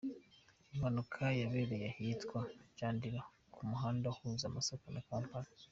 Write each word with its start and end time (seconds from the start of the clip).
Iyi 0.63 0.75
mpanuka 0.77 1.21
yabereye 1.41 1.85
ahitwa 1.93 2.39
Jandira, 2.77 3.21
ku 3.53 3.59
muhanda 3.69 4.05
uhuza 4.13 4.53
Masaka 4.55 4.87
na 4.95 5.03
Kampala. 5.09 5.49